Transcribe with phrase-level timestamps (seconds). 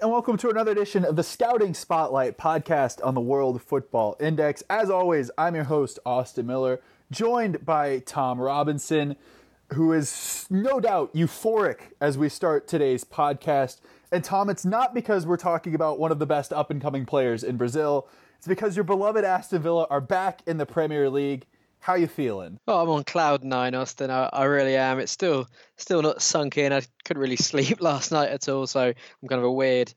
[0.00, 4.62] and welcome to another edition of the Scouting Spotlight podcast on the World Football Index.
[4.70, 6.80] As always, I'm your host, Austin Miller,
[7.10, 9.16] joined by Tom Robinson,
[9.74, 13.80] who is no doubt euphoric as we start today's podcast.
[14.10, 17.04] And Tom, it's not because we're talking about one of the best up and coming
[17.04, 21.44] players in Brazil, it's because your beloved Aston Villa are back in the Premier League.
[21.82, 22.60] How you feeling?
[22.68, 24.08] Oh, I'm on cloud nine, Austin.
[24.08, 25.00] I, I, really am.
[25.00, 26.72] It's still still not sunk in.
[26.72, 29.92] I couldn't really sleep last night at all, so I'm kind of a weird,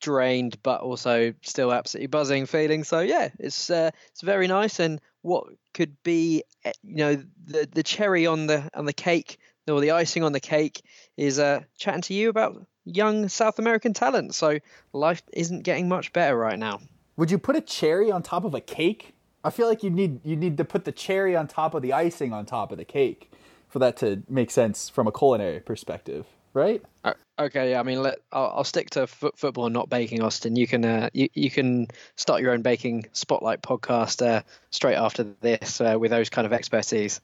[0.00, 2.84] drained, but also still absolutely buzzing feeling.
[2.84, 4.80] So yeah, it's uh, it's very nice.
[4.80, 9.36] And what could be, eh, you know, the the cherry on the on the cake
[9.68, 10.80] or the icing on the cake
[11.18, 14.34] is uh, chatting to you about young South American talent.
[14.34, 14.58] So
[14.94, 16.80] life isn't getting much better right now.
[17.18, 19.12] Would you put a cherry on top of a cake?
[19.46, 21.92] I feel like you need you need to put the cherry on top of the
[21.92, 23.30] icing on top of the cake
[23.68, 26.82] for that to make sense from a culinary perspective, right?
[27.04, 27.78] Uh, okay, yeah.
[27.78, 30.56] I mean, let I'll, I'll stick to f- football and not baking, Austin.
[30.56, 35.24] You can uh, you you can start your own baking spotlight podcast uh, straight after
[35.42, 37.20] this uh, with those kind of expertise.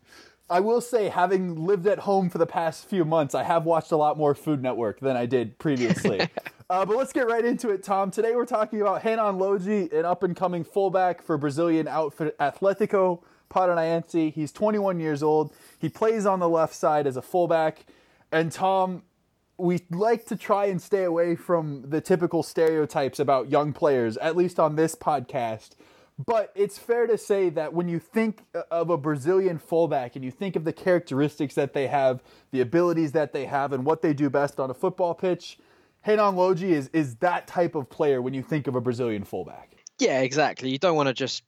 [0.49, 3.91] I will say, having lived at home for the past few months, I have watched
[3.91, 6.29] a lot more Food Network than I did previously.
[6.73, 8.11] uh, but let's get right into it, Tom.
[8.11, 13.21] Today we're talking about Renan Lodi, an up and coming fullback for Brazilian outfit Atletico
[13.51, 14.33] Paranaense.
[14.33, 15.53] He's 21 years old.
[15.79, 17.85] He plays on the left side as a fullback.
[18.33, 19.03] And Tom,
[19.59, 24.35] we like to try and stay away from the typical stereotypes about young players, at
[24.35, 25.73] least on this podcast.
[26.25, 30.31] But it's fair to say that when you think of a Brazilian fullback and you
[30.31, 34.15] think of the characteristics that they have, the abilities that they have, and what they
[34.15, 35.59] do best on a football pitch,
[36.07, 39.77] Renan Lodi is, is that type of player when you think of a Brazilian fullback.
[39.99, 40.71] Yeah, exactly.
[40.71, 41.43] You don't want to just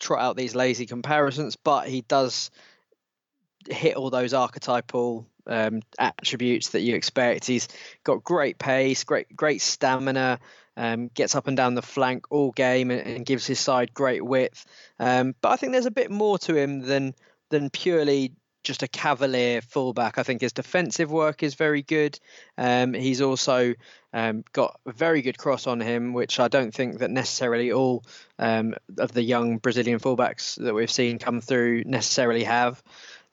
[0.00, 2.50] trot out these lazy comparisons, but he does
[3.68, 7.46] hit all those archetypal um, attributes that you expect.
[7.46, 7.68] He's
[8.04, 10.38] got great pace, great great stamina,
[10.76, 14.24] um, gets up and down the flank all game and, and gives his side great
[14.24, 14.64] width.
[14.98, 17.14] Um, but I think there's a bit more to him than
[17.50, 18.32] than purely
[18.66, 20.18] just a cavalier fullback.
[20.18, 22.18] I think his defensive work is very good.
[22.58, 23.74] Um, he's also
[24.12, 28.04] um, got a very good cross on him, which I don't think that necessarily all
[28.38, 32.82] um, of the young Brazilian fullbacks that we've seen come through necessarily have.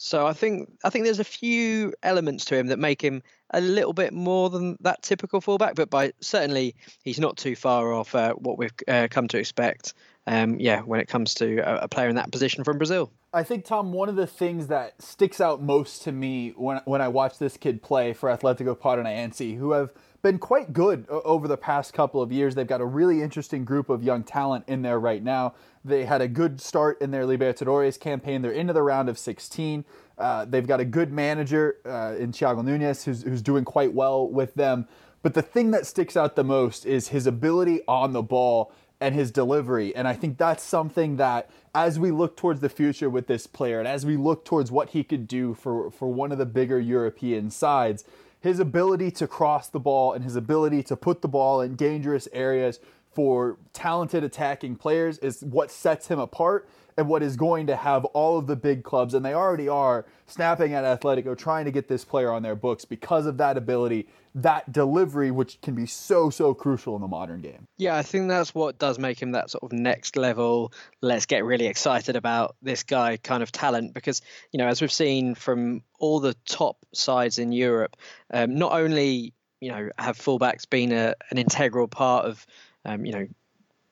[0.04, 3.62] So I think I think there's a few elements to him that make him a
[3.62, 6.76] little bit more than that typical fullback, but by certainly
[7.06, 9.94] he's not too far off uh, what we've uh, come to expect.
[10.28, 13.12] Um, yeah, when it comes to a, a, player in that position from Brazil.
[13.34, 17.00] I think Tom, one of the things that sticks out most to me when when
[17.02, 21.58] I watch this kid play for Atletico Paranaense, who have been quite good over the
[21.58, 22.56] past couple of years.
[22.56, 25.54] They've got a really interesting group of young talent in there right now.
[25.84, 28.42] They had a good start in their Libertadores campaign.
[28.42, 29.84] They're into the round of 16.
[30.18, 34.26] Uh, they've got a good manager uh, in Thiago Nunes who's, who's doing quite well
[34.26, 34.88] with them.
[35.24, 39.14] But the thing that sticks out the most is his ability on the ball and
[39.14, 39.94] his delivery.
[39.94, 43.80] And I think that's something that, as we look towards the future with this player,
[43.80, 46.80] and as we look towards what he could do for, for one of the bigger
[46.80, 48.06] European sides,
[48.44, 52.28] his ability to cross the ball and his ability to put the ball in dangerous
[52.34, 52.82] areas
[53.14, 56.68] for talented attacking players is what sets him apart
[56.98, 60.06] and what is going to have all of the big clubs, and they already are,
[60.26, 64.08] snapping at Atletico, trying to get this player on their books because of that ability,
[64.36, 67.68] that delivery, which can be so, so crucial in the modern game.
[67.78, 70.74] Yeah, I think that's what does make him that sort of next level.
[71.02, 74.22] Let's get really excited about this guy kind of talent because,
[74.52, 77.96] you know, as we've seen from all the top sides in Europe,
[78.34, 82.46] um, not only, you know, have fullbacks been a, an integral part of,
[82.86, 83.28] um, you know,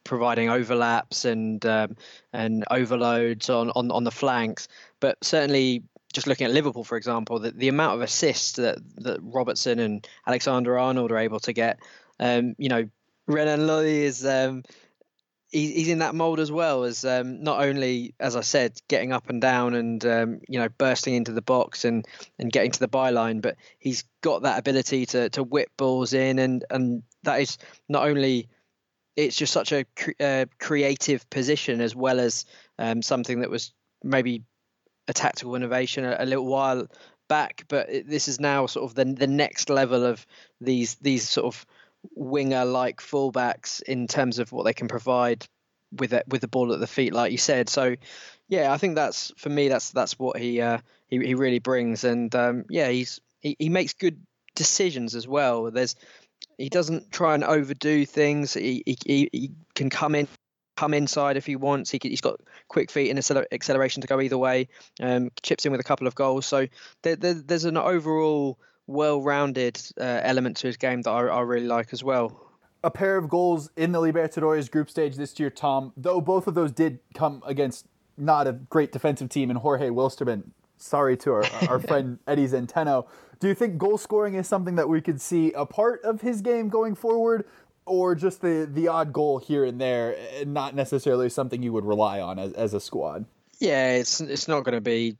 [0.04, 1.96] providing overlaps and um,
[2.34, 4.68] and overloads on, on on the flanks.
[5.00, 9.20] But certainly, just looking at Liverpool, for example, the, the amount of assists that that
[9.22, 11.80] Robertson and Alexander Arnold are able to get,
[12.20, 12.90] um, you know,
[13.28, 14.26] Renan Lodi is.
[14.26, 14.64] Um,
[15.52, 19.30] he's in that mold as well as um, not only, as I said, getting up
[19.30, 22.08] and down and um, you know bursting into the box and,
[22.40, 26.40] and getting to the byline, but he's got that ability to to whip balls in
[26.40, 27.58] and and that is
[27.90, 28.48] not only
[29.16, 32.46] it's just such a cre- uh, creative position as well as
[32.80, 33.74] um, something that was
[34.04, 34.44] maybe
[35.08, 36.88] a tactical innovation a, a little while
[37.28, 40.26] back, but it, this is now sort of the the next level of
[40.60, 41.66] these these sort of
[42.16, 45.46] winger like fullbacks in terms of what they can provide
[45.94, 47.70] with it with the ball at the feet, like you said.
[47.70, 47.96] So,
[48.48, 52.04] yeah, I think that's for me that's that's what he uh, he he really brings,
[52.04, 54.20] and um, yeah, he's he, he makes good
[54.56, 55.72] decisions as well.
[55.72, 55.96] There's
[56.62, 58.54] he doesn't try and overdo things.
[58.54, 60.28] He, he, he can come in
[60.78, 61.92] come inside if he wants.
[61.92, 64.68] He has got quick feet and acceleration to go either way.
[65.00, 66.46] Um, chips in with a couple of goals.
[66.46, 66.68] So
[67.04, 71.68] there, there, there's an overall well-rounded uh, element to his game that I, I, really
[71.68, 72.52] like as well.
[72.84, 76.56] a pair of goals in the Libertadores group stage this year, Tom, though both of
[76.56, 77.86] those did come against
[78.18, 80.50] not a great defensive team in Jorge Wilstermann.
[80.78, 83.08] Sorry to our, our friend Eddie Zenteno.
[83.42, 86.42] Do you think goal scoring is something that we could see a part of his
[86.42, 87.46] game going forward,
[87.88, 91.84] or just the, the odd goal here and there, and not necessarily something you would
[91.84, 93.26] rely on as, as a squad?
[93.60, 95.18] Yeah, it's it's not going to be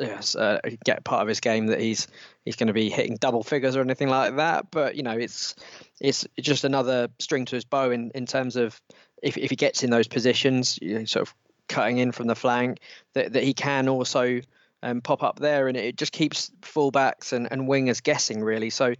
[0.00, 2.08] uh, get part of his game that he's
[2.44, 4.70] he's going to be hitting double figures or anything like that.
[4.72, 5.54] But you know, it's
[6.00, 8.80] it's just another string to his bow in, in terms of
[9.22, 11.34] if, if he gets in those positions, you know, sort of
[11.68, 12.80] cutting in from the flank,
[13.14, 14.40] that, that he can also
[14.82, 18.70] um, pop up there, and it just keeps fullbacks and, and wingers guessing really.
[18.70, 18.94] So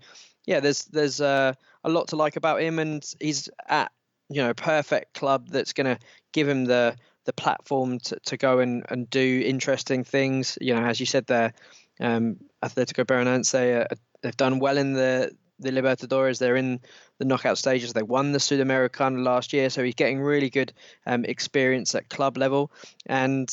[0.46, 3.92] yeah, there's there's uh, a lot to like about him, and he's at
[4.28, 5.98] you know perfect club that's going to
[6.32, 10.58] give him the the platform to, to go and, and do interesting things.
[10.60, 11.52] You know, as you said there,
[12.00, 13.86] um, Atletico Paranaense uh,
[14.22, 16.38] they've done well in the the Libertadores.
[16.38, 16.80] They're in
[17.18, 17.92] the knockout stages.
[17.92, 20.72] They won the Sudamericana last year, so he's getting really good
[21.06, 22.72] um, experience at club level.
[23.06, 23.48] And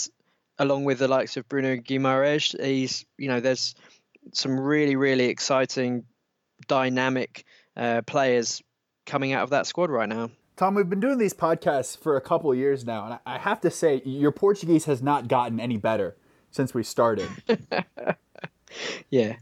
[0.59, 3.75] along with the likes of Bruno Guimaraes, he's you know there's
[4.33, 6.03] some really really exciting,
[6.67, 7.45] dynamic
[7.75, 8.61] uh, players
[9.05, 10.29] coming out of that squad right now.
[10.55, 13.71] Tom, we've been doing these podcasts for a couple years now, and I have to
[13.71, 16.17] say, your Portuguese has not gotten any better
[16.51, 17.29] since we started.
[19.09, 19.37] yeah,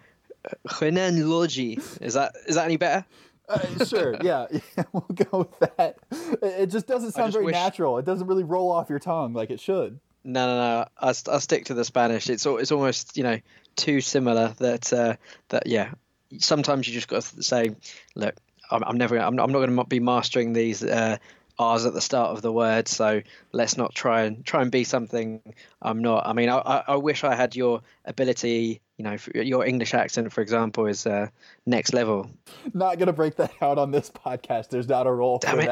[0.80, 1.80] Renan Logi.
[2.02, 3.04] Is that is that any better?
[3.50, 4.46] Uh, sure, yeah.
[4.52, 5.98] yeah, we'll go with that.
[6.44, 7.54] It just doesn't sound just very wish...
[7.54, 7.98] natural.
[7.98, 10.00] It doesn't really roll off your tongue like it should.
[10.24, 10.88] No, no, no.
[11.00, 12.30] I, I stick to the Spanish.
[12.30, 13.40] It's it's almost you know
[13.76, 15.16] too similar that uh,
[15.50, 15.92] that yeah.
[16.40, 17.74] Sometimes you just got to say,
[18.16, 18.36] look,
[18.70, 19.18] I'm, I'm never.
[19.18, 21.18] I'm, I'm not going to be mastering these uh,
[21.60, 22.88] R's at the start of the word.
[22.88, 23.22] So
[23.52, 25.42] let's not try and try and be something
[25.82, 26.28] I'm not.
[26.28, 28.82] I mean, I, I, I wish I had your ability.
[28.98, 31.28] You know, your English accent, for example, is uh,
[31.66, 32.30] next level.
[32.74, 34.70] Not going to break that out on this podcast.
[34.70, 35.66] There's not a role Damn for it.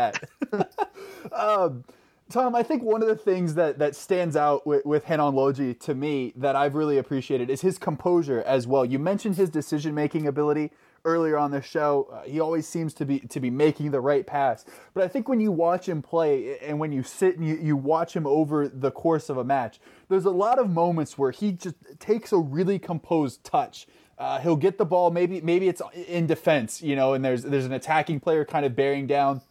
[0.52, 0.70] that.
[1.34, 1.84] um,
[2.28, 5.94] Tom, I think one of the things that, that stands out with, with Lodi to
[5.94, 8.84] me that I've really appreciated is his composure as well.
[8.84, 10.72] You mentioned his decision making ability
[11.06, 12.10] earlier on the show.
[12.12, 14.66] Uh, he always seems to be to be making the right pass.
[14.96, 17.78] But I think when you watch him play and when you sit and you, you
[17.78, 19.80] watch him over the course of a match,
[20.10, 23.86] there's a lot of moments where he just takes a really composed touch.
[24.18, 27.66] Uh, he'll get the ball, maybe maybe it's in defense, you know, and there's there's
[27.66, 29.42] an attacking player kind of bearing down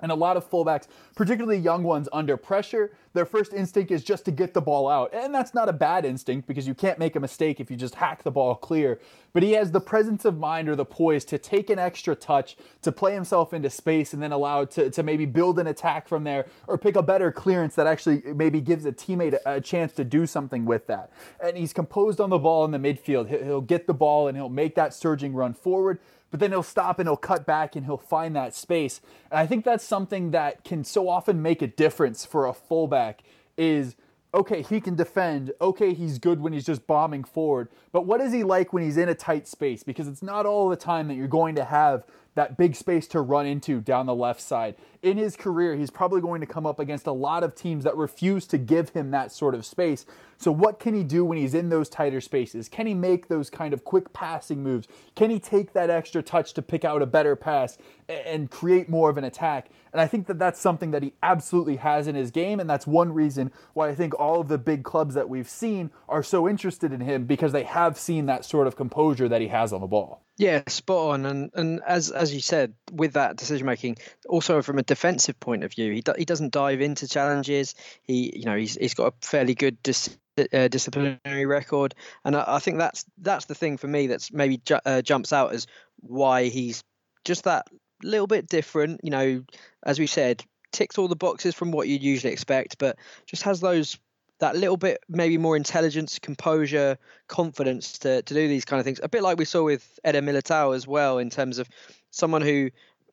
[0.00, 0.86] and a lot of fullbacks,
[1.16, 5.12] particularly young ones, under pressure, their first instinct is just to get the ball out.
[5.12, 7.96] And that's not a bad instinct because you can't make a mistake if you just
[7.96, 9.00] hack the ball clear.
[9.32, 12.56] But he has the presence of mind or the poise to take an extra touch,
[12.82, 16.24] to play himself into space, and then allow to, to maybe build an attack from
[16.24, 19.92] there or pick a better clearance that actually maybe gives a teammate a, a chance
[19.94, 21.10] to do something with that.
[21.42, 23.28] And he's composed on the ball in the midfield.
[23.44, 25.98] He'll get the ball and he'll make that surging run forward
[26.30, 29.00] but then he'll stop and he'll cut back and he'll find that space.
[29.30, 33.22] And I think that's something that can so often make a difference for a fullback
[33.56, 33.96] is
[34.34, 35.52] okay, he can defend.
[35.60, 37.68] Okay, he's good when he's just bombing forward.
[37.92, 39.82] But what is he like when he's in a tight space?
[39.82, 42.04] Because it's not all the time that you're going to have
[42.38, 44.76] that big space to run into down the left side.
[45.02, 47.96] In his career, he's probably going to come up against a lot of teams that
[47.96, 50.06] refuse to give him that sort of space.
[50.36, 52.68] So, what can he do when he's in those tighter spaces?
[52.68, 54.86] Can he make those kind of quick passing moves?
[55.16, 57.76] Can he take that extra touch to pick out a better pass
[58.08, 59.70] and create more of an attack?
[59.92, 62.60] And I think that that's something that he absolutely has in his game.
[62.60, 65.90] And that's one reason why I think all of the big clubs that we've seen
[66.08, 69.48] are so interested in him because they have seen that sort of composure that he
[69.48, 70.22] has on the ball.
[70.38, 71.26] Yeah, spot on.
[71.26, 75.64] And and as as you said, with that decision making, also from a defensive point
[75.64, 77.74] of view, he do, he doesn't dive into challenges.
[78.04, 80.16] He you know he's he's got a fairly good dis,
[80.52, 84.58] uh, disciplinary record, and I, I, think that's that's the thing for me that's maybe
[84.58, 85.66] ju- uh, jumps out as
[85.96, 86.84] why he's
[87.24, 87.66] just that
[88.04, 89.00] little bit different.
[89.02, 89.44] You know,
[89.82, 93.58] as we said, ticks all the boxes from what you'd usually expect, but just has
[93.58, 93.98] those
[94.40, 99.00] that little bit maybe more intelligence, composure, confidence to, to do these kind of things.
[99.02, 101.68] A bit like we saw with Eder Militao as well, in terms of
[102.10, 102.70] someone who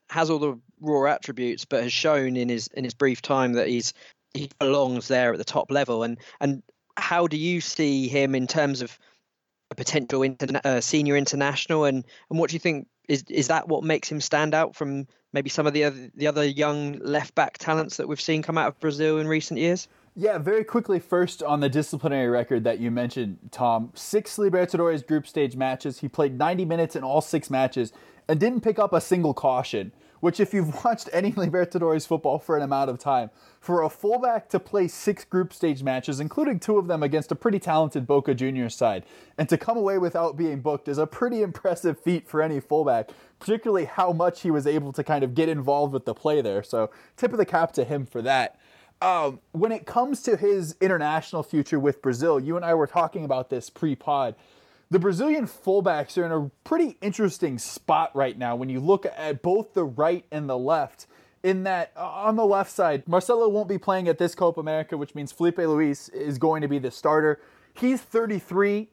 [0.10, 3.68] has all the raw attributes, but has shown in his in his brief time that
[3.68, 3.94] he's
[4.34, 6.04] he belongs there at the top level.
[6.04, 6.62] And and
[6.98, 8.98] how do you see him in terms of
[9.72, 11.86] a potential interna- uh, senior international?
[11.86, 15.08] And and what do you think is is that what makes him stand out from
[15.34, 18.58] maybe some of the other the other young left back talents that we've seen come
[18.58, 19.88] out of Brazil in recent years?
[20.18, 23.92] Yeah, very quickly, first on the disciplinary record that you mentioned, Tom.
[23.96, 26.00] Six Libertadores group stage matches.
[26.00, 27.92] He played 90 minutes in all six matches
[28.30, 29.92] and didn't pick up a single caution,
[30.22, 33.30] which if you've watched any Libertadores football for an amount of time,
[33.60, 37.36] for a fullback to play six group stage matches, including two of them against a
[37.36, 39.04] pretty talented Boca Juniors side,
[39.38, 43.10] and to come away without being booked is a pretty impressive feat for any fullback,
[43.38, 46.64] particularly how much he was able to kind of get involved with the play there.
[46.64, 48.58] So tip of the cap to him for that.
[49.02, 53.26] Um, when it comes to his international future with Brazil, you and I were talking
[53.26, 54.36] about this pre-pod
[54.92, 59.42] the Brazilian fullbacks are in a pretty interesting spot right now when you look at
[59.42, 61.08] both the right and the left.
[61.44, 64.98] In that, uh, on the left side, Marcelo won't be playing at this Copa America,
[64.98, 67.40] which means Filipe Luis is going to be the starter.
[67.74, 68.90] He's 33.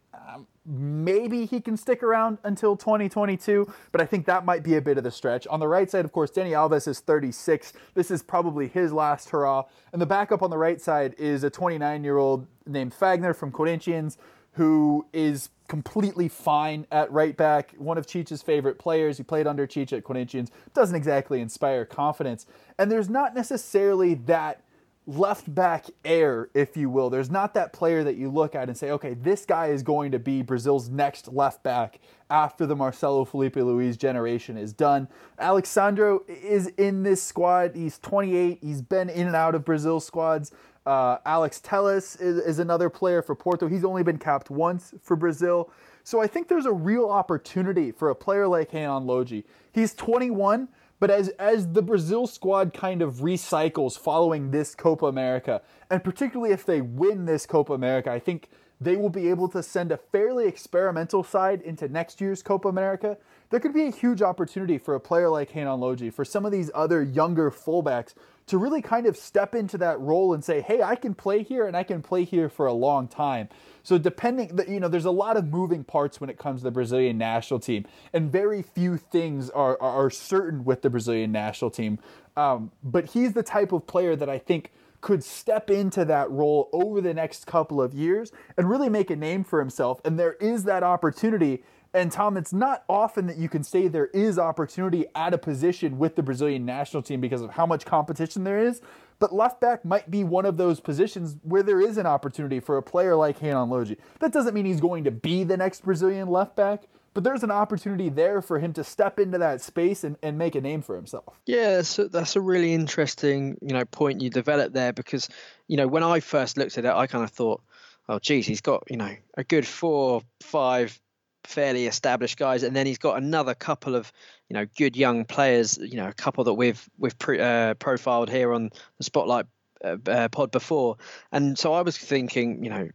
[0.65, 4.97] Maybe he can stick around until 2022, but I think that might be a bit
[4.97, 5.47] of a stretch.
[5.49, 7.73] On the right side, of course, Dani Alves is 36.
[7.95, 9.65] This is probably his last hurrah.
[9.93, 13.51] And the backup on the right side is a 29 year old named Fagner from
[13.51, 14.19] Corinthians
[14.53, 17.75] who is completely fine at right back.
[17.79, 19.17] One of Tite's favorite players.
[19.17, 20.51] He played under Cheech at Corinthians.
[20.75, 22.47] Doesn't exactly inspire confidence.
[22.79, 24.63] And there's not necessarily that
[25.07, 27.11] left back heir, if you will.
[27.11, 30.13] There's not that player that you look at and say, okay, this guy is going
[30.13, 31.99] to be Brazil's next left back
[32.31, 35.09] after the Marcelo Filipe Luis generation is done.
[35.39, 37.75] Alex Sandro is in this squad.
[37.75, 38.59] He's 28.
[38.63, 40.53] He's been in and out of Brazil squads.
[40.87, 43.69] Uh, Alex Telles is, is another player for Porto.
[43.69, 45.71] He's only been capped once for Brazil.
[46.05, 49.45] So I think there's a real opportunity for a player like Renan Lodi.
[49.73, 50.69] He's 21,
[51.03, 56.53] but as as the Brazil squad kind of recycles following this Copa America, and particularly
[56.53, 58.49] if they win this Copa America, I think
[58.81, 63.19] they will be able to send a fairly experimental side into next year's Copa America.
[63.51, 66.53] There could be a huge opportunity for a player like Renan Lodi, for some of
[66.53, 68.15] these other younger fullbacks
[68.47, 71.67] to really kind of step into that role and say, hey, I can play here
[71.67, 73.49] and I can play here for a long time.
[73.83, 76.71] So depending, you know, there's a lot of moving parts when it comes to the
[76.71, 81.99] Brazilian national team, and very few things are are certain with the Brazilian national team.
[82.37, 86.71] Um, but he's the type of player that I think could step into that role
[86.73, 90.01] over the next couple of years and really make a name for himself.
[90.05, 94.07] And there is that opportunity and Tom, it's not often that you can say there
[94.07, 98.45] is opportunity at a position with the Brazilian national team because of how much competition
[98.45, 98.81] there is.
[99.19, 102.77] But left back might be one of those positions where there is an opportunity for
[102.77, 103.97] a player like Renan Lodi.
[104.21, 106.85] That doesn't mean he's going to be the next Brazilian left back,
[107.15, 110.55] but there's an opportunity there for him to step into that space and, and make
[110.55, 111.39] a name for himself.
[111.47, 115.29] Yeah, so that's a really interesting, you know, point you developed there because,
[115.69, 117.63] you know, when I first looked at it, I kind of thought,
[118.09, 120.99] oh, geez, he's got, you know, a good four, five
[121.45, 124.13] fairly established guys, and then he's got another couple of
[124.49, 125.79] you know good young players.
[125.79, 129.47] You know, a couple that we've we've pre, uh, profiled here on the Spotlight
[129.85, 130.97] uh, uh, pod before,
[131.31, 132.89] and so I was thinking, you know.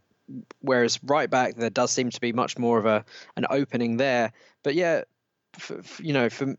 [0.60, 3.06] Whereas right back there does seem to be much more of a
[3.38, 5.04] an opening there, but yeah,
[6.00, 6.58] you know, from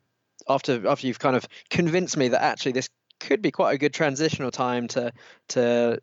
[0.49, 2.89] after after you've kind of convinced me that actually this
[3.21, 5.13] could be quite a good transitional time to
[5.49, 6.01] to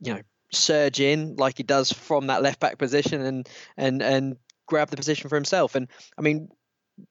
[0.00, 0.20] you know
[0.52, 4.96] surge in like he does from that left back position and and and grab the
[4.96, 5.74] position for himself.
[5.74, 5.88] And
[6.18, 6.48] I mean,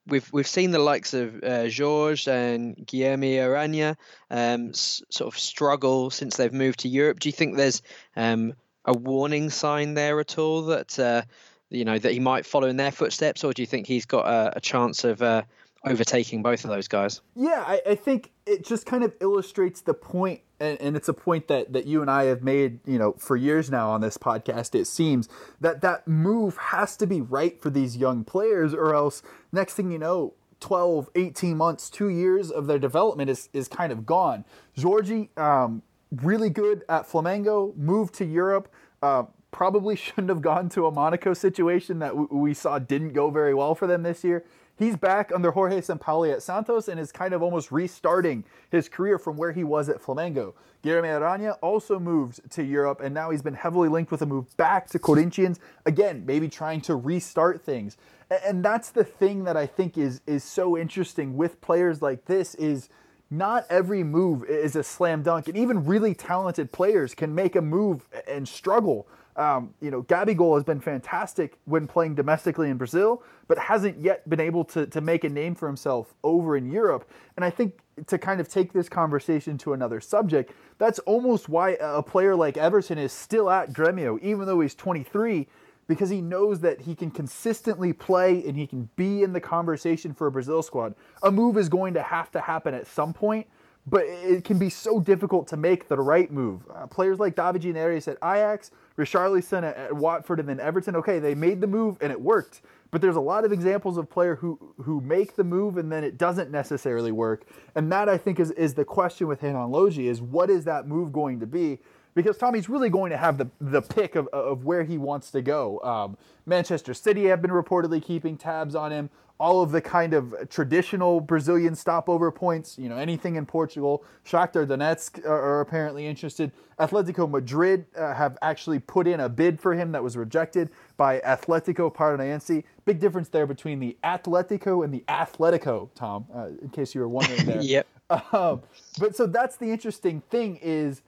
[0.07, 3.97] we've we've seen the likes of uh, Jorge and Guilherme Arana
[4.29, 7.19] um, s- sort of struggle since they've moved to Europe.
[7.19, 7.81] Do you think there's
[8.15, 8.53] um,
[8.85, 11.23] a warning sign there at all that uh,
[11.69, 14.27] you know that he might follow in their footsteps, or do you think he's got
[14.27, 15.43] a, a chance of uh,
[15.85, 17.21] overtaking both of those guys.
[17.35, 21.13] Yeah, I, I, think it just kind of illustrates the point, and, and, it's a
[21.13, 24.17] point that, that you and I have made, you know, for years now on this
[24.17, 24.75] podcast.
[24.75, 25.27] It seems
[25.59, 29.91] that that move has to be right for these young players, or else next thing
[29.91, 34.45] you know, 12, 18 months, two years of their development is, is kind of gone.
[34.79, 38.71] Jorge, um, really good at Flamengo, moved to Europe.
[39.01, 43.53] Uh, probably shouldn't have gone to a Monaco situation that we saw didn't go very
[43.53, 44.45] well for them this year.
[44.77, 49.19] He's back under Jorge Sampaoli at Santos and is kind of almost restarting his career
[49.19, 50.53] from where he was at Flamengo.
[50.83, 54.55] Guilherme Arana also moved to Europe and now he's been heavily linked with a move
[54.57, 55.59] back to Corinthians.
[55.85, 57.97] Again, maybe trying to restart things.
[58.45, 62.55] And that's the thing that I think is is so interesting with players like this
[62.55, 62.89] is
[63.29, 67.61] not every move is a slam dunk and even really talented players can make a
[67.61, 69.07] move and struggle
[69.41, 74.29] um, you know, Gabigol has been fantastic when playing domestically in Brazil, but hasn't yet
[74.29, 77.09] been able to, to make a name for himself over in Europe.
[77.35, 81.71] And I think to kind of take this conversation to another subject, that's almost why
[81.81, 85.47] a player like Everton is still at Gremio, even though he's 23,
[85.87, 90.13] because he knows that he can consistently play and he can be in the conversation
[90.13, 90.93] for a Brazil squad.
[91.23, 93.47] A move is going to have to happen at some point,
[93.87, 96.61] but it can be so difficult to make the right move.
[96.73, 98.69] Uh, players like David Neres at Ajax,
[99.01, 100.95] Richarlison at, at Watford, and then Everton.
[100.97, 102.61] Okay, they made the move and it worked.
[102.91, 106.03] But there's a lot of examples of player who who make the move and then
[106.03, 107.45] it doesn't necessarily work.
[107.75, 110.87] And that I think is is the question with Renan Lodi is what is that
[110.87, 111.79] move going to be?
[112.13, 115.41] Because Tommy's really going to have the the pick of, of where he wants to
[115.41, 115.79] go.
[115.81, 119.09] Um, Manchester City have been reportedly keeping tabs on him
[119.41, 124.03] all of the kind of traditional Brazilian stopover points, you know, anything in Portugal.
[124.23, 126.51] Shakhtar Donetsk are, are apparently interested.
[126.79, 131.21] Atletico Madrid uh, have actually put in a bid for him that was rejected by
[131.21, 132.63] Atletico Paranaense.
[132.85, 137.09] Big difference there between the Atletico and the Atletico, Tom, uh, in case you were
[137.09, 137.61] wondering there.
[137.61, 137.87] yep.
[138.31, 138.61] Um,
[138.99, 141.01] but so that's the interesting thing is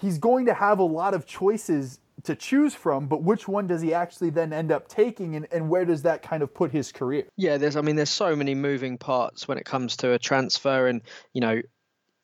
[0.00, 3.80] he's going to have a lot of choices to choose from, but which one does
[3.80, 6.92] he actually then end up taking, and, and where does that kind of put his
[6.92, 7.24] career?
[7.36, 10.86] Yeah, there's I mean there's so many moving parts when it comes to a transfer,
[10.86, 11.02] and
[11.32, 11.60] you know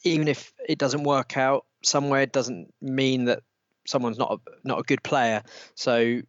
[0.04, 3.42] even if it doesn't work out somewhere, it doesn't mean that
[3.86, 5.42] someone's not a, not a good player.
[5.74, 6.20] So,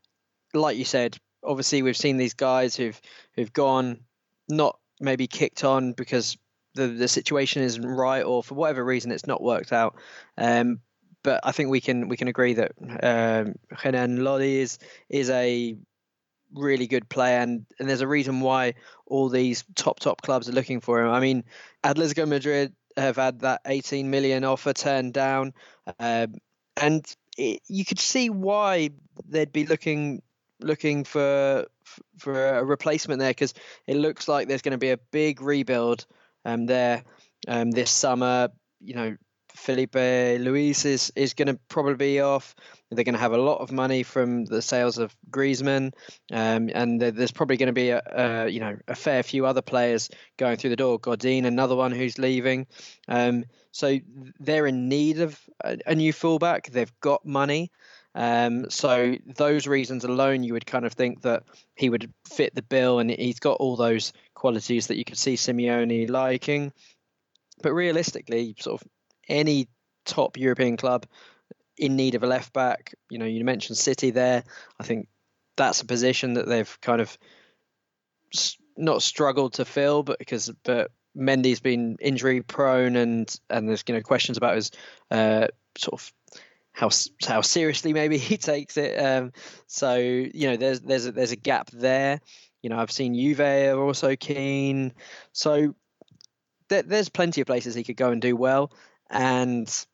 [0.54, 3.00] like you said, obviously we've seen these guys who've
[3.36, 4.02] who've gone
[4.50, 6.38] not maybe kicked on because
[6.76, 9.96] the the situation isn't right or for whatever reason it's not worked out.
[10.38, 10.80] Um,
[11.28, 12.72] but I think we can we can agree that
[13.04, 14.80] um, Renan Lodi is
[15.10, 15.76] is a
[16.54, 20.54] really good player, and, and there's a reason why all these top top clubs are
[20.54, 21.12] looking for him.
[21.12, 21.44] I mean,
[21.84, 25.54] Atletico Madrid have had that 18 million offer turned down,
[26.00, 26.36] um,
[26.78, 27.06] and
[27.38, 28.92] it, you could see why
[29.28, 30.22] they'd be looking
[30.62, 31.66] looking for
[32.18, 33.54] for a replacement there because
[33.86, 36.06] it looks like there's going to be a big rebuild
[36.46, 37.04] um, there
[37.50, 38.48] um, this summer.
[38.80, 39.18] You know,
[39.58, 42.56] Filipe Luis is, is going to probably be off.
[42.92, 45.94] They're going to have a lot of money from the sales of Griezmann,
[46.32, 49.62] um, and there's probably going to be a, a, you know a fair few other
[49.62, 51.00] players going through the door.
[51.00, 52.68] Godin, another one who's leaving.
[53.10, 54.00] Um, so
[54.40, 56.70] they're in need of a, a new fullback.
[56.70, 57.72] They've got money.
[58.16, 61.44] Um, so those reasons alone, you would kind of think that
[61.76, 65.36] he would fit the bill, and he's got all those qualities that you could see
[65.36, 66.72] Simeone liking.
[67.62, 68.88] But realistically, sort of
[69.28, 69.68] any
[70.06, 71.06] top European club
[71.78, 72.96] in need of a left back.
[73.10, 74.44] You know, you mentioned City there.
[74.80, 75.08] I think
[75.56, 77.18] that's a position that they've kind of
[78.76, 83.96] not struggled to fill, but because but Mendy's been injury prone and and there's you
[83.96, 84.72] know questions about his
[85.12, 85.48] uh,
[85.78, 86.14] sort of
[86.72, 86.90] how
[87.28, 88.98] how seriously maybe he takes it.
[88.98, 89.32] Um,
[89.68, 92.22] so you know there's there's a, there's a gap there.
[92.62, 94.94] You know I've seen Juve are also keen.
[95.32, 95.76] So
[96.70, 98.72] there, there's plenty of places he could go and do well
[99.10, 99.86] and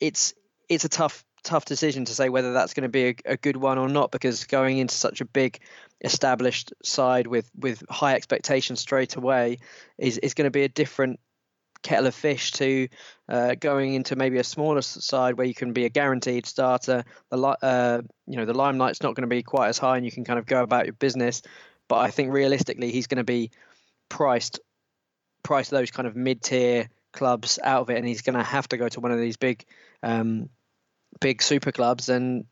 [0.00, 0.34] it's
[0.68, 3.56] it's a tough tough decision to say whether that's going to be a, a, good
[3.56, 5.60] one or not because going into such a big
[6.00, 9.58] established side with with high expectations straight away
[9.98, 11.20] is is going to be a different
[11.84, 12.88] kettle of fish to
[13.28, 17.04] uh, going into maybe a smaller side where you can be a guaranteed starter.
[17.30, 20.10] The uh, you know the limelight's not going to be quite as high, and you
[20.10, 21.42] can kind of go about your business.
[21.88, 23.50] But I think realistically, he's going to be
[24.08, 24.58] priced
[25.42, 28.68] priced those kind of mid tier clubs out of it, and he's going to have
[28.68, 29.64] to go to one of these big,
[30.02, 30.50] um,
[31.20, 32.44] big super clubs, and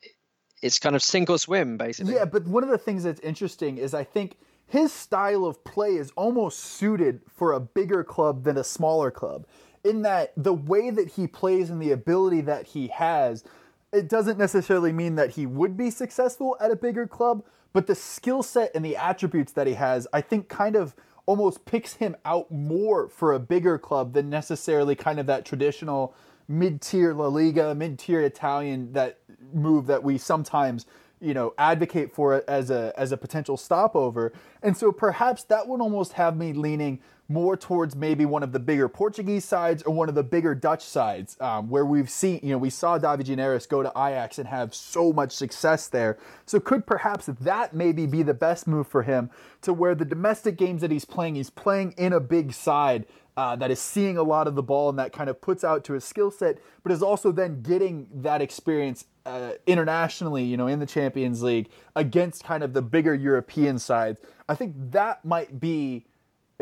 [0.62, 2.14] it's kind of sink or swim, basically.
[2.14, 5.96] Yeah, but one of the things that's interesting is I think his style of play
[5.96, 9.46] is almost suited for a bigger club than a smaller club.
[9.84, 13.44] In that the way that he plays and the ability that he has,
[13.92, 17.94] it doesn't necessarily mean that he would be successful at a bigger club, but the
[17.94, 20.94] skill set and the attributes that he has, I think, kind of
[21.26, 26.14] almost picks him out more for a bigger club than necessarily kind of that traditional
[26.48, 29.18] mid-tier La Liga, mid-tier Italian that
[29.52, 30.86] move that we sometimes
[31.20, 34.32] you know advocate for as a as a potential stopover.
[34.62, 37.00] And so perhaps that would almost have me leaning
[37.32, 40.84] more towards maybe one of the bigger Portuguese sides or one of the bigger Dutch
[40.84, 44.48] sides, um, where we've seen, you know, we saw David Neres go to Ajax and
[44.48, 46.18] have so much success there.
[46.46, 49.30] So could perhaps that maybe be the best move for him
[49.62, 53.56] to where the domestic games that he's playing, he's playing in a big side uh,
[53.56, 55.94] that is seeing a lot of the ball and that kind of puts out to
[55.94, 60.80] his skill set, but is also then getting that experience uh, internationally, you know, in
[60.80, 64.20] the Champions League against kind of the bigger European sides.
[64.48, 66.04] I think that might be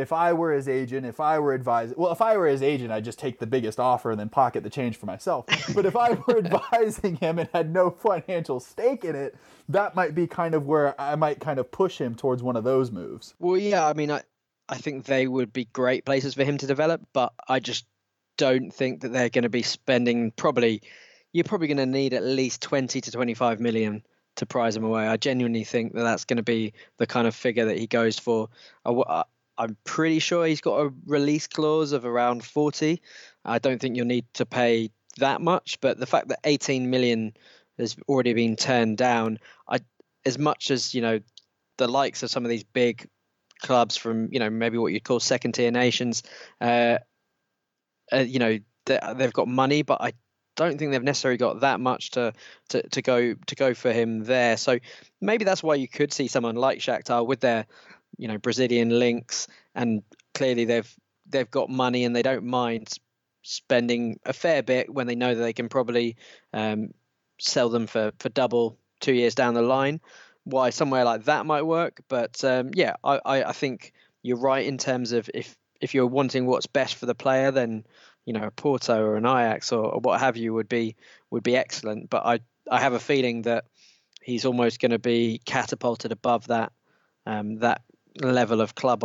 [0.00, 2.90] if I were his agent, if I were advising, well, if I were his agent,
[2.90, 5.46] I'd just take the biggest offer and then pocket the change for myself.
[5.74, 9.36] But if I were advising him and had no financial stake in it,
[9.68, 12.64] that might be kind of where I might kind of push him towards one of
[12.64, 13.34] those moves.
[13.38, 14.22] Well, yeah, I mean, I,
[14.68, 17.86] I think they would be great places for him to develop, but I just
[18.36, 20.82] don't think that they're going to be spending probably,
[21.32, 24.02] you're probably going to need at least 20 to 25 million
[24.36, 25.06] to prize him away.
[25.06, 28.18] I genuinely think that that's going to be the kind of figure that he goes
[28.18, 28.48] for.
[28.84, 29.24] I,
[29.60, 33.02] I'm pretty sure he's got a release clause of around 40.
[33.44, 35.78] I don't think you'll need to pay that much.
[35.82, 37.34] But the fact that 18 million
[37.78, 39.80] has already been turned down, I
[40.24, 41.20] as much as you know
[41.76, 43.06] the likes of some of these big
[43.60, 46.22] clubs from you know maybe what you'd call second tier nations,
[46.62, 46.96] uh,
[48.10, 50.14] uh, you know they've got money, but I
[50.56, 52.32] don't think they've necessarily got that much to,
[52.70, 54.56] to, to go to go for him there.
[54.56, 54.78] So
[55.20, 57.66] maybe that's why you could see someone like Shakhtar with their
[58.16, 60.02] you know Brazilian links, and
[60.34, 60.96] clearly they've
[61.28, 62.88] they've got money and they don't mind
[63.42, 66.16] spending a fair bit when they know that they can probably
[66.52, 66.90] um,
[67.38, 70.00] sell them for for double two years down the line.
[70.44, 73.92] Why somewhere like that might work, but um, yeah, I, I, I think
[74.22, 77.84] you're right in terms of if if you're wanting what's best for the player, then
[78.24, 80.96] you know a Porto or an Ajax or, or what have you would be
[81.30, 82.10] would be excellent.
[82.10, 83.64] But I I have a feeling that
[84.22, 86.72] he's almost going to be catapulted above that
[87.26, 87.82] um, that
[88.16, 89.04] level of club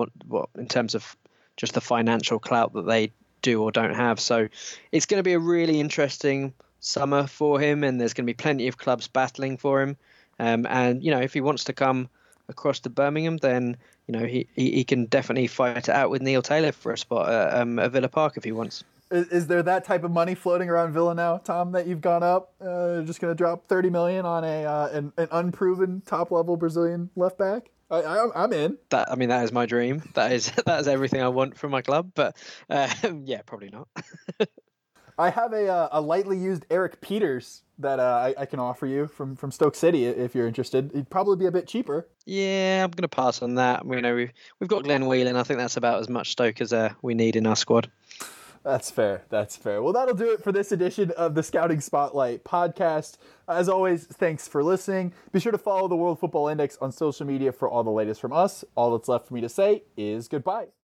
[0.58, 1.16] in terms of
[1.58, 4.20] just the financial clout that they do or don't have.
[4.20, 4.48] So
[4.92, 8.34] it's going to be a really interesting summer for him, and there's going to be
[8.34, 9.98] plenty of clubs battling for him.
[10.40, 12.10] Um, and you know, if he wants to come
[12.50, 16.22] across to Birmingham, then you know he, he, he can definitely fight it out with
[16.22, 18.84] Neil Taylor for a spot at, um, at Villa Park if he wants.
[19.12, 21.72] Is, is, there that type of money floating around Villa now, Tom?
[21.72, 25.14] That you've gone up, uh, just going to drop thirty million on a uh, an,
[25.18, 27.70] an unproven top level Brazilian left back?
[27.90, 28.78] I, am in.
[28.90, 30.04] That I mean, that is my dream.
[30.16, 32.12] That is that is everything I want from my club.
[32.16, 32.36] But
[32.70, 32.90] uh,
[33.26, 33.88] yeah, probably not.
[35.18, 38.04] I have a uh, a lightly used Erik Pieters that uh,
[38.38, 40.92] I, I, can offer you from, from Stoke City if you're interested.
[40.94, 42.08] It'd probably be a bit cheaper.
[42.26, 43.86] Yeah, I'm going to pass on that.
[43.86, 45.36] You know, we've we've got Glenn Whelan.
[45.36, 47.90] I think that's about as much Stoke as uh, we need in our squad.
[48.66, 49.22] That's fair.
[49.30, 49.84] That's fair.
[49.84, 53.18] Well, that'll do it for this edition of the Scouting Spotlight podcast.
[53.48, 55.14] As always, thanks for listening.
[55.32, 58.20] Be sure to follow the World Football Index on social media for all the latest
[58.20, 58.66] from us.
[58.74, 60.76] All that's left for me to say is goodbye.